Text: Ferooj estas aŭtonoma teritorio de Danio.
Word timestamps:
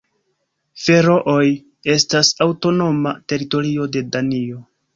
Ferooj 0.85 1.51
estas 1.97 2.33
aŭtonoma 2.47 3.15
teritorio 3.35 3.89
de 3.99 4.07
Danio. 4.17 4.63